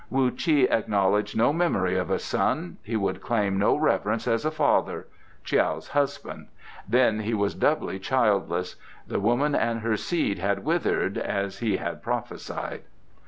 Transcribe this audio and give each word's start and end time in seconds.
Wu 0.09 0.31
Chi 0.31 0.61
acknowledged 0.75 1.37
no 1.37 1.53
memory 1.53 1.95
of 1.95 2.09
a 2.09 2.17
son; 2.17 2.79
he 2.81 2.97
could 2.97 3.21
claim 3.21 3.59
no 3.59 3.75
reverence 3.77 4.27
as 4.27 4.45
a 4.45 4.49
father.... 4.49 5.05
Tiao's 5.45 5.89
husband.... 5.89 6.47
Then 6.89 7.19
he 7.19 7.35
was 7.35 7.53
doubly 7.53 7.99
childless.... 7.99 8.77
The 9.05 9.19
woman 9.19 9.53
and 9.53 9.81
her 9.81 9.97
seed 9.97 10.39
had 10.39 10.65
withered, 10.65 11.19
as 11.19 11.59
he 11.59 11.77
had 11.77 12.01
prophesied. 12.01 12.81